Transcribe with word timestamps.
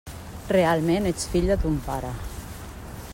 Realment 0.53 1.09
ets 1.11 1.29
fill 1.35 1.51
de 1.53 1.59
ton 1.67 1.79
pare. 1.91 2.11